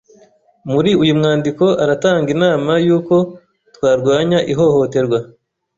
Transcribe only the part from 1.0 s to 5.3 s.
uyu mwandiko aratanga inama y’uko twarwanya ihohoterwa